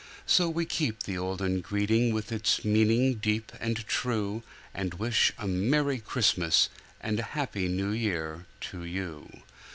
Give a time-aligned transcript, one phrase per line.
[0.25, 4.41] So we keep the olden greeting With its meaning deep and true,
[4.73, 6.69] And wish a Merrie Christmas
[7.01, 9.43] And a Happy New Year to you!